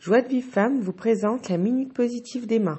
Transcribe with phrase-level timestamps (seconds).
[0.00, 2.78] Joie de Vive Femme vous présente la Minute Positive d'Emma.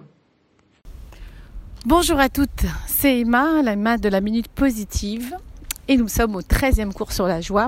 [1.85, 5.35] Bonjour à toutes, c'est Emma, la de la Minute Positive.
[5.89, 7.67] Et nous sommes au 13e cours sur la joie.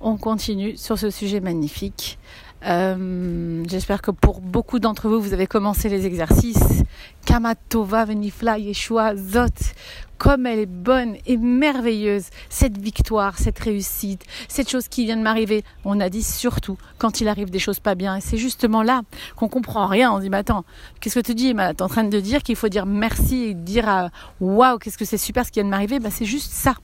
[0.00, 2.20] On continue sur ce sujet magnifique.
[2.66, 6.82] Euh, J'espère que pour beaucoup d'entre vous, vous avez commencé les exercices.
[7.26, 9.74] Kamatova, Venifla, Yeshua, Zot
[10.18, 15.22] comme elle est bonne et merveilleuse, cette victoire, cette réussite, cette chose qui vient de
[15.22, 15.64] m'arriver.
[15.84, 18.16] On a dit surtout quand il arrive des choses pas bien.
[18.16, 19.02] Et c'est justement là
[19.36, 20.12] qu'on comprend rien.
[20.12, 20.64] On dit, mais attends,
[21.00, 23.54] qu'est-ce que tu dis, Emma T'es en train de dire qu'il faut dire merci et
[23.54, 24.10] dire,
[24.40, 26.74] waouh, qu'est-ce que c'est super ce qui vient de m'arriver bah, C'est juste ça.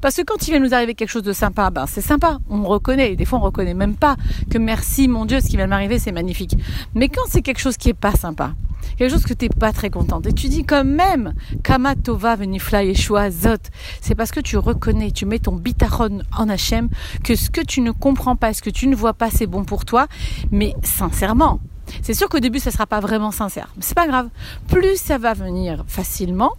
[0.00, 2.64] Parce que quand il vient nous arriver quelque chose de sympa, ben c'est sympa, on
[2.64, 3.16] reconnaît.
[3.16, 4.16] Des fois, on reconnaît même pas
[4.50, 6.56] que merci, mon Dieu, ce qui vient de m'arriver, c'est magnifique.
[6.94, 8.54] Mais quand c'est quelque chose qui est pas sympa,
[8.96, 10.26] quelque chose que tu n'es pas très contente.
[10.26, 13.56] Et tu dis quand même, Kama Tova Venifla Yeshua Zot.
[14.00, 16.88] C'est parce que tu reconnais, tu mets ton bitachon en Hachem,
[17.22, 19.64] que ce que tu ne comprends pas, ce que tu ne vois pas, c'est bon
[19.64, 20.06] pour toi.
[20.50, 21.60] Mais sincèrement,
[22.02, 23.68] c'est sûr qu'au début, ça sera pas vraiment sincère.
[23.76, 24.28] Mais c'est pas grave.
[24.68, 26.52] Plus ça va venir facilement,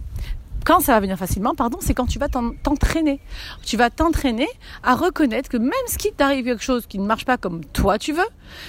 [0.66, 3.20] quand ça va venir facilement, pardon, c'est quand tu vas t'entraîner.
[3.62, 4.48] Tu vas t'entraîner
[4.82, 8.12] à reconnaître que même si t'arrive quelque chose qui ne marche pas comme toi tu
[8.12, 8.26] veux,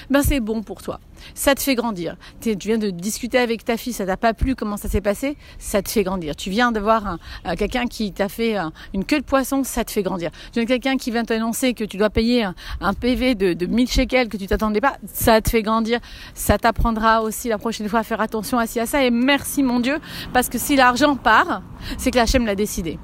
[0.09, 0.99] ben c'est bon pour toi.
[1.33, 2.15] Ça te fait grandir.
[2.41, 5.35] Tu viens de discuter avec ta fille, ça t'a pas plu, comment ça s'est passé?
[5.57, 6.35] Ça te fait grandir.
[6.35, 7.17] Tu viens de voir
[7.57, 8.55] quelqu'un qui t'a fait
[8.93, 10.31] une queue de poisson, ça te fait grandir.
[10.53, 12.43] Tu viens quelqu'un qui vient t'annoncer que tu dois payer
[12.81, 15.99] un, PV de, de 1000 shekels que tu t'attendais pas, ça te fait grandir.
[16.33, 19.03] Ça t'apprendra aussi la prochaine fois à faire attention à ci, à ça.
[19.03, 19.99] Et merci mon Dieu,
[20.33, 21.61] parce que si l'argent part,
[21.97, 22.99] c'est que Hachem l'a décidé.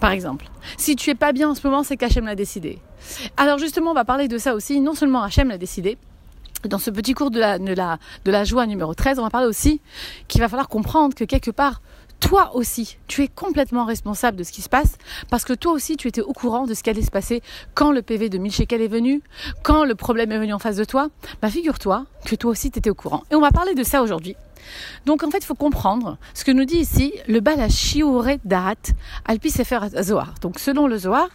[0.00, 2.78] Par exemple, si tu es pas bien en ce moment, c'est qu'Hachem l'a décidé.
[3.36, 4.80] Alors justement, on va parler de ça aussi.
[4.80, 5.96] Non seulement Hachem l'a décidé,
[6.64, 9.30] dans ce petit cours de la, de, la, de la joie numéro 13, on va
[9.30, 9.80] parler aussi
[10.28, 11.80] qu'il va falloir comprendre que quelque part,
[12.20, 14.96] toi aussi, tu es complètement responsable de ce qui se passe
[15.30, 17.42] parce que toi aussi, tu étais au courant de ce qui allait se passer
[17.74, 19.22] quand le PV de 1000 shekels est venu,
[19.62, 21.08] quand le problème est venu en face de toi.
[21.42, 23.22] Bah, figure-toi que toi aussi, tu étais au courant.
[23.30, 24.34] Et on va parler de ça aujourd'hui.
[25.04, 28.74] Donc en fait, il faut comprendre ce que nous dit ici le Balashioure Da'at
[29.24, 30.34] Alpi Sefer Zohar.
[30.40, 31.28] Donc selon le Zohar,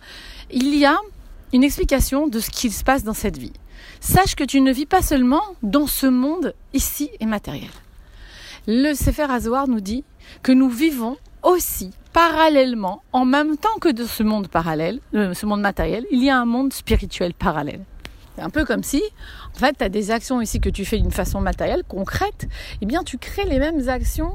[0.52, 0.98] il y a
[1.54, 3.54] une explication de ce qui se passe dans cette vie.
[4.00, 7.70] Sache que tu ne vis pas seulement dans ce monde ici et matériel.
[8.68, 10.04] Le Sefer Azohar nous dit
[10.44, 15.62] que nous vivons aussi parallèlement, en même temps que de ce monde parallèle, ce monde
[15.62, 17.84] matériel, il y a un monde spirituel parallèle.
[18.36, 19.02] C'est un peu comme si,
[19.56, 22.48] en fait, tu as des actions ici que tu fais d'une façon matérielle, concrète,
[22.82, 24.32] eh bien, tu crées les mêmes actions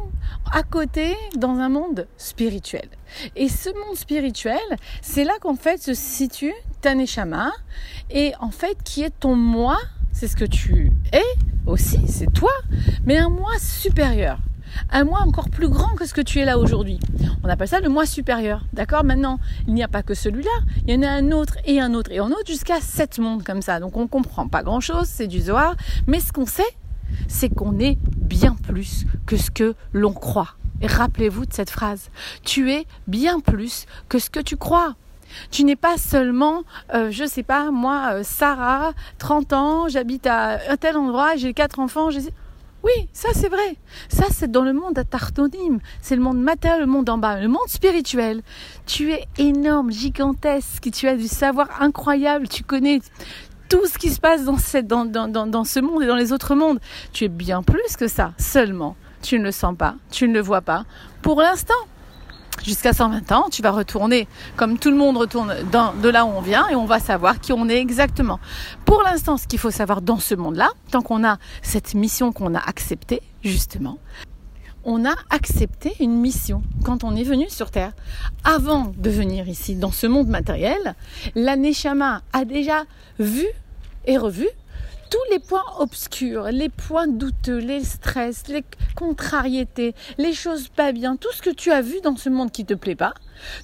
[0.53, 2.88] à côté dans un monde spirituel.
[3.36, 4.59] Et ce monde spirituel,
[5.03, 7.53] c'est là qu'en fait se situe ta neshama,
[8.10, 9.78] et en fait, qui est ton moi,
[10.16, 11.22] c'est ce que tu es
[11.66, 12.53] aussi, c'est toi,
[13.04, 14.38] mais un moi supérieur
[14.91, 16.99] un moi encore plus grand que ce que tu es là aujourd'hui.
[17.43, 18.65] On appelle ça le moi supérieur.
[18.75, 19.04] D'accord?
[19.04, 20.50] Maintenant, il n'y a pas que celui-là,
[20.87, 23.43] il y en a un autre et un autre et un autre jusqu'à sept mondes
[23.43, 23.81] comme ça.
[23.81, 26.77] Donc on ne comprend pas grand-chose, c'est du Zohar, mais ce qu'on sait,
[27.28, 30.56] c'est qu'on est bien plus que ce que l'on croit.
[30.83, 32.10] Et rappelez-vous de cette phrase.
[32.43, 34.94] Tu es bien plus que ce que tu crois.
[35.50, 36.62] Tu n'es pas seulement,
[36.94, 41.54] euh, je sais pas, moi, euh, Sarah, 30 ans, j'habite à un tel endroit, j'ai
[41.54, 42.20] quatre enfants, j'ai...
[42.84, 43.76] Oui, ça c'est vrai.
[44.09, 45.81] Ça c'est dans le monde tartonime.
[46.00, 47.41] C'est le monde matériel, le monde en bas.
[47.41, 48.42] Le monde spirituel.
[48.86, 50.88] Tu es énorme, gigantesque.
[50.92, 52.47] Tu as du savoir incroyable.
[52.47, 53.00] Tu connais
[53.69, 56.78] tout ce qui se passe dans ce monde et dans les autres mondes.
[57.12, 58.34] Tu es bien plus que ça.
[58.38, 59.97] Seulement, tu ne le sens pas.
[60.12, 60.84] Tu ne le vois pas.
[61.22, 61.75] Pour l'instant
[62.64, 66.40] jusqu'à 120 ans, tu vas retourner comme tout le monde retourne de là où on
[66.40, 68.38] vient et on va savoir qui on est exactement.
[68.84, 72.54] Pour l'instant, ce qu'il faut savoir dans ce monde-là, tant qu'on a cette mission qu'on
[72.54, 73.98] a acceptée, justement,
[74.84, 77.92] on a accepté une mission quand on est venu sur Terre.
[78.44, 80.94] Avant de venir ici, dans ce monde matériel,
[81.34, 82.84] la Neshama a déjà
[83.18, 83.46] vu
[84.06, 84.46] et revu
[85.10, 91.16] tous les points obscurs, les points douteux, les stress, les contrariétés, les choses pas bien,
[91.16, 93.14] tout ce que tu as vu dans ce monde qui te plaît pas.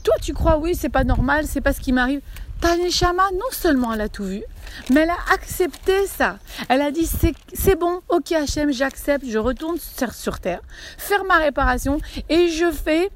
[0.03, 2.21] Toi, tu crois oui, c'est pas normal, c'est pas ce qui m'arrive.
[2.61, 4.45] Ta Neshama, non seulement elle a tout vu,
[4.91, 6.39] mais elle a accepté ça.
[6.69, 7.09] Elle a dit
[7.53, 10.61] c'est bon, ok Hachem, j'accepte, je retourne sur terre,
[10.97, 11.99] faire ma réparation
[12.29, 13.11] et je fais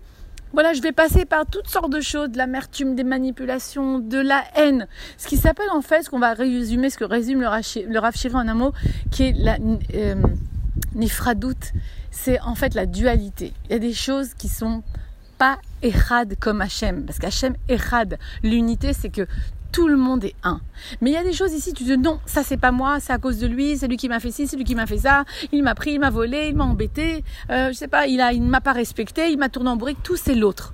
[0.57, 4.43] voilà, je vais passer par toutes sortes de choses, de l'amertume, des manipulations, de la
[4.55, 4.89] haine.
[5.19, 8.49] Ce qui s'appelle en fait, ce qu'on va résumer, ce que résume le, le en
[8.49, 8.73] un mot,
[9.11, 9.59] qui est la
[9.93, 10.15] euh,
[10.95, 11.59] nifradout,
[12.11, 13.53] c'est en fait la dualité.
[13.67, 14.83] Il y a des choses qui sont
[15.37, 19.27] pas errad comme Hachem, parce qu'Hachem errad, l'unité, c'est que
[19.77, 20.63] tout le monde est un.
[21.03, 23.13] Mais il y a des choses ici, tu dis non, ça c'est pas moi, c'est
[23.13, 24.97] à cause de lui, c'est lui qui m'a fait ci, c'est lui qui m'a fait
[24.97, 28.23] ça, il m'a pris, il m'a volé, il m'a embêté, euh, je sais pas, il
[28.23, 30.73] a, il m'a pas respecté, il m'a tourné en brique, tout c'est l'autre.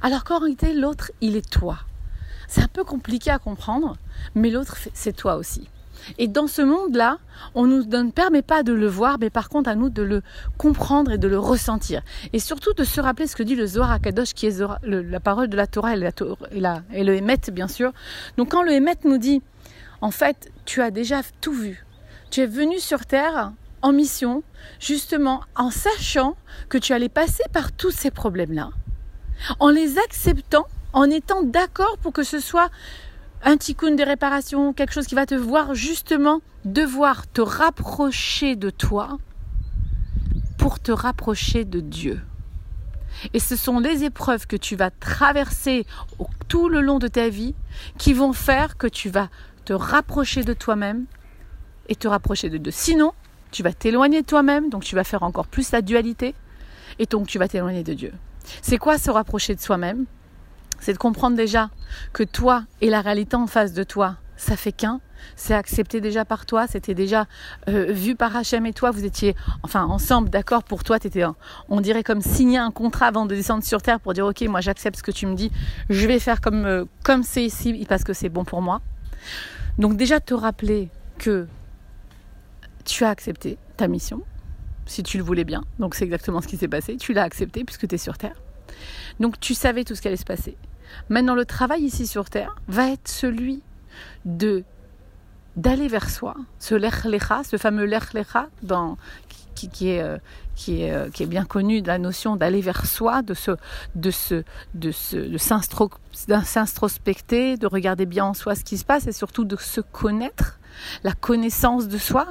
[0.00, 1.80] Alors qu'en réalité, l'autre, il est toi.
[2.46, 3.98] C'est un peu compliqué à comprendre,
[4.34, 5.68] mais l'autre, c'est toi aussi.
[6.18, 7.18] Et dans ce monde-là,
[7.54, 10.22] on ne nous permet pas de le voir, mais par contre à nous de le
[10.56, 12.02] comprendre et de le ressentir.
[12.32, 15.48] Et surtout de se rappeler ce que dit le Zohar Akadosh, qui est la parole
[15.48, 16.10] de la Torah et,
[16.92, 17.92] et, le Hémet, bien sûr.
[18.36, 19.42] Donc quand le Hémet nous dit,
[20.00, 21.84] en fait, tu as déjà tout vu.
[22.30, 23.52] Tu es venu sur Terre
[23.82, 24.42] en mission,
[24.80, 26.36] justement en sachant
[26.68, 28.70] que tu allais passer par tous ces problèmes-là,
[29.60, 32.70] en les acceptant, en étant d'accord pour que ce soit
[33.42, 38.70] un tikkun de réparation, quelque chose qui va te voir justement devoir te rapprocher de
[38.70, 39.18] toi
[40.58, 42.20] pour te rapprocher de Dieu.
[43.32, 45.86] Et ce sont les épreuves que tu vas traverser
[46.48, 47.54] tout le long de ta vie
[47.96, 49.28] qui vont faire que tu vas
[49.64, 51.06] te rapprocher de toi-même
[51.88, 52.72] et te rapprocher de Dieu.
[52.72, 53.12] Sinon,
[53.50, 56.34] tu vas t'éloigner de toi-même, donc tu vas faire encore plus la dualité,
[56.98, 58.12] et donc tu vas t'éloigner de Dieu.
[58.62, 60.06] C'est quoi se rapprocher de soi-même?
[60.80, 61.70] C'est de comprendre déjà
[62.12, 65.00] que toi et la réalité en face de toi, ça fait qu'un.
[65.34, 67.26] C'est accepté déjà par toi, c'était déjà
[67.68, 69.34] euh, vu par Hachem et toi, vous étiez
[69.64, 71.24] enfin ensemble, d'accord pour toi, étais,
[71.68, 74.60] on dirait comme signer un contrat avant de descendre sur terre pour dire ok, moi
[74.60, 75.50] j'accepte ce que tu me dis,
[75.90, 78.80] je vais faire comme euh, comme c'est ici parce que c'est bon pour moi.
[79.78, 80.88] Donc déjà te rappeler
[81.18, 81.48] que
[82.84, 84.22] tu as accepté ta mission,
[84.86, 85.64] si tu le voulais bien.
[85.80, 88.40] Donc c'est exactement ce qui s'est passé, tu l'as accepté puisque tu es sur terre.
[89.18, 90.56] Donc tu savais tout ce qui allait se passer.
[91.08, 93.62] Maintenant, le travail ici sur Terre va être celui
[94.24, 94.64] de
[95.56, 98.96] d'aller vers soi, ce l'echlecha, ce fameux l'echlecha dans
[99.58, 100.18] qui, qui, est, euh,
[100.54, 103.50] qui, est, euh, qui est bien connu de la notion d'aller vers soi, de se,
[103.96, 104.44] de se,
[104.74, 105.36] de se, de
[106.44, 110.60] s'introspecter, de regarder bien en soi ce qui se passe et surtout de se connaître,
[111.02, 112.28] la connaissance de soi,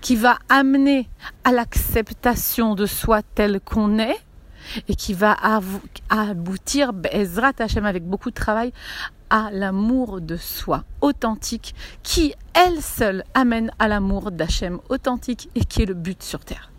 [0.00, 1.08] qui va amener
[1.42, 4.16] à l'acceptation de soi tel qu'on est,
[4.88, 5.36] et qui va
[6.10, 8.72] aboutir, Ezrat Hashem, avec beaucoup de travail,
[9.30, 15.82] à l'amour de soi authentique, qui elle seule amène à l'amour d'Hachem authentique et qui
[15.82, 16.70] est le but sur terre.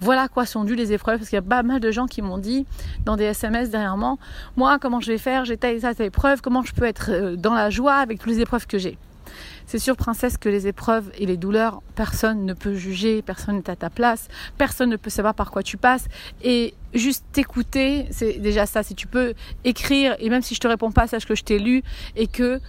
[0.00, 2.06] Voilà à quoi sont dues les épreuves, parce qu'il y a pas mal de gens
[2.06, 2.66] qui m'ont dit
[3.04, 4.18] dans des SMS dernièrement,
[4.56, 7.36] moi comment je vais faire, j'ai telle et telle épreuve, comment je peux être euh,
[7.36, 8.98] dans la joie avec toutes les épreuves que j'ai?
[9.66, 13.70] C'est sûr, princesse, que les épreuves et les douleurs, personne ne peut juger, personne n'est
[13.70, 16.06] à ta place, personne ne peut savoir par quoi tu passes.
[16.42, 18.82] Et juste t'écouter, c'est déjà ça.
[18.82, 19.34] Si tu peux
[19.64, 21.82] écrire, et même si je te réponds pas, sache que je t'ai lu
[22.16, 22.60] et que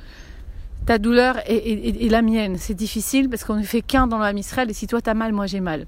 [0.85, 2.57] ta douleur est, la mienne.
[2.57, 5.31] C'est difficile parce qu'on ne fait qu'un dans l'âme Israël et si toi t'as mal,
[5.31, 5.85] moi j'ai mal.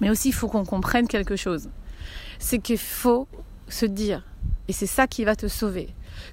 [0.00, 1.70] Mais aussi, il faut qu'on comprenne quelque chose.
[2.38, 3.28] C'est qu'il faut
[3.68, 4.22] se dire,
[4.68, 5.88] et c'est ça qui va te sauver,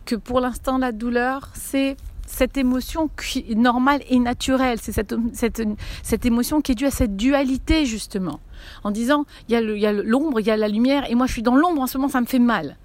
[0.06, 4.80] que pour l'instant la douleur, c'est cette émotion qui est normale et naturelle.
[4.82, 5.62] C'est cette, cette,
[6.02, 8.40] cette, émotion qui est due à cette dualité, justement.
[8.84, 11.44] En disant, il y a l'ombre, il y a la lumière, et moi je suis
[11.44, 12.78] dans l'ombre en ce moment, ça me fait mal.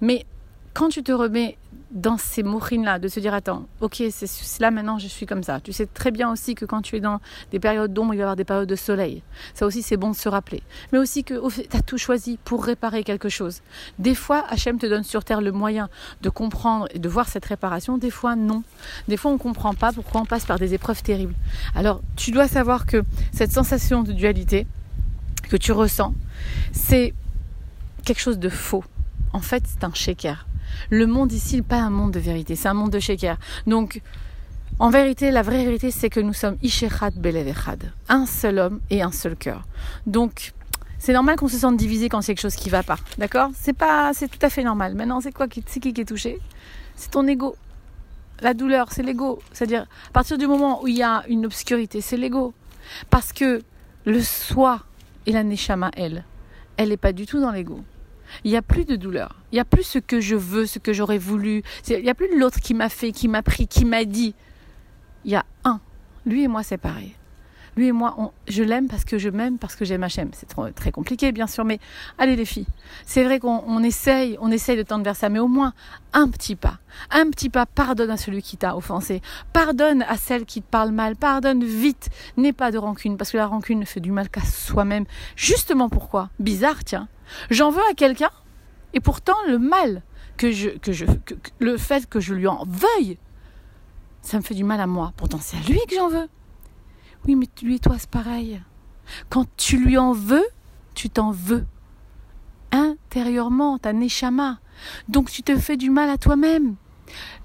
[0.00, 0.26] Mais
[0.74, 1.56] quand tu te remets
[1.96, 5.60] dans ces mourines-là, de se dire attends, ok, c'est là maintenant je suis comme ça.
[5.60, 7.20] Tu sais très bien aussi que quand tu es dans
[7.50, 9.22] des périodes d'ombre, il va y avoir des périodes de soleil.
[9.54, 10.62] Ça aussi c'est bon de se rappeler.
[10.92, 13.62] Mais aussi que tu as tout choisi pour réparer quelque chose.
[13.98, 15.88] Des fois, Hachem te donne sur terre le moyen
[16.20, 17.96] de comprendre et de voir cette réparation.
[17.96, 18.62] Des fois, non.
[19.08, 21.34] Des fois, on ne comprend pas pourquoi on passe par des épreuves terribles.
[21.74, 23.02] Alors, tu dois savoir que
[23.32, 24.66] cette sensation de dualité
[25.48, 26.12] que tu ressens,
[26.72, 27.14] c'est
[28.04, 28.84] quelque chose de faux.
[29.32, 30.46] En fait, c'est un shaker
[30.90, 33.36] le monde ici n'est pas un monde de vérité, c'est un monde de shaker.
[33.66, 34.02] Donc,
[34.78, 39.02] en vérité, la vraie vérité, c'est que nous sommes Ishechad Belevechad, un seul homme et
[39.02, 39.64] un seul cœur.
[40.06, 40.52] Donc,
[40.98, 43.50] c'est normal qu'on se sente divisé quand c'est quelque chose qui va pas, d'accord?
[43.54, 44.94] C'est pas, c'est tout à fait normal.
[44.94, 46.40] Maintenant, c'est quoi c'est qui qui est touché?
[46.94, 47.56] C'est ton ego.
[48.40, 49.38] La douleur, c'est l'ego.
[49.52, 52.54] C'est-à-dire, à partir du moment où il y a une obscurité, c'est l'ego.
[53.08, 53.62] Parce que
[54.04, 54.80] le soi
[55.26, 56.24] et la neshama, elle,
[56.76, 57.82] elle n'est pas du tout dans l'ego.
[58.44, 59.42] Il n'y a plus de douleur.
[59.52, 61.62] Il n'y a plus ce que je veux, ce que j'aurais voulu.
[61.88, 64.34] Il n'y a plus l'autre qui m'a fait, qui m'a pris, qui m'a dit.
[65.24, 65.80] Il y a un.
[66.24, 67.14] Lui et moi, c'est pareil.
[67.76, 70.30] Lui et moi, je l'aime parce que je m'aime, parce que j'aime Hachem.
[70.32, 71.78] C'est très compliqué, bien sûr, mais
[72.16, 72.66] allez les filles.
[73.04, 75.74] C'est vrai qu'on essaye, on essaye de tendre vers ça, mais au moins
[76.14, 76.78] un petit pas.
[77.10, 79.20] Un petit pas, pardonne à celui qui t'a offensé.
[79.52, 81.16] Pardonne à celle qui te parle mal.
[81.16, 82.08] Pardonne vite.
[82.38, 85.04] N'aie pas de rancune, parce que la rancune ne fait du mal qu'à soi-même.
[85.36, 86.30] Justement pourquoi?
[86.40, 87.08] Bizarre, tiens.
[87.50, 88.30] J'en veux à quelqu'un,
[88.94, 90.02] et pourtant le mal
[90.38, 91.04] que je, que je,
[91.58, 93.18] le fait que je lui en veuille,
[94.22, 95.12] ça me fait du mal à moi.
[95.16, 96.28] Pourtant c'est à lui que j'en veux.
[97.26, 98.60] Oui, mais lui et toi, c'est pareil.
[99.28, 100.46] Quand tu lui en veux,
[100.94, 101.66] tu t'en veux.
[102.70, 104.60] Intérieurement, ta neshama.
[105.08, 106.76] Donc tu te fais du mal à toi-même.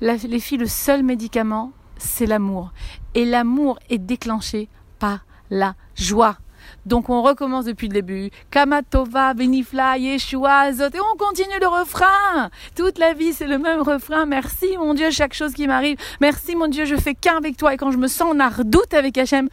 [0.01, 2.73] les filles, le seul médicament, c'est l'amour.
[3.15, 4.69] Et l'amour est déclenché
[5.00, 6.38] par la joie.
[6.86, 8.30] Donc on recommence depuis le début.
[8.50, 10.88] Kamatova, Benifla, Yeshua, Zot.
[10.94, 12.50] Et on continue le refrain.
[12.75, 14.25] Toute la vie, c'est le même refrain.
[14.25, 15.98] Merci, mon Dieu, chaque chose qui m'arrive.
[16.20, 17.74] Merci, mon Dieu, je fais qu'un avec toi.
[17.74, 19.50] Et quand je me sens en ardoute avec Hachem,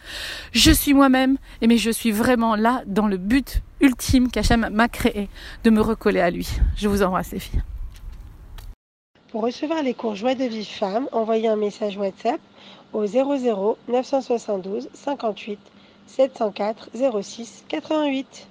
[0.52, 1.38] je suis moi-même.
[1.60, 5.28] Et mais je suis vraiment là dans le but ultime qu'Hachem m'a créé,
[5.64, 6.48] de me recoller à lui.
[6.76, 7.62] Je vous embrasse, les filles.
[9.30, 12.40] Pour recevoir les cours Joie de vie femme, envoyez un message WhatsApp
[12.92, 15.58] au 00 972 58
[16.08, 18.46] 704 06 88.